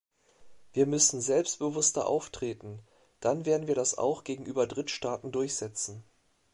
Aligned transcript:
Wir 0.73 0.87
müssen 0.87 1.21
selbstbewusster 1.21 2.07
auftreten, 2.07 2.79
dann 3.19 3.45
werden 3.45 3.67
wir 3.67 3.75
das 3.75 3.99
auch 3.99 4.23
gegenüber 4.23 4.65
Drittstaaten 4.65 5.31
durchsetzen. 5.31 6.03